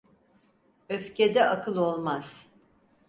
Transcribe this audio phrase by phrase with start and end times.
[0.89, 2.47] Öfkede akıl olmaz.